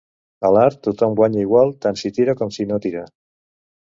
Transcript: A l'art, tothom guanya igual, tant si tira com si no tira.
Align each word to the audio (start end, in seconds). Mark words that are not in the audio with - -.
A 0.47 0.49
l'art, 0.55 0.77
tothom 0.87 1.13
guanya 1.21 1.43
igual, 1.43 1.75
tant 1.85 2.01
si 2.03 2.11
tira 2.19 2.35
com 2.41 2.55
si 2.57 2.67
no 2.73 2.81
tira. 2.87 3.05